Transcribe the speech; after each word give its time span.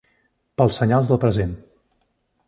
Pels 0.61 0.79
senyals 0.81 1.11
del 1.11 1.19
present. 1.25 1.51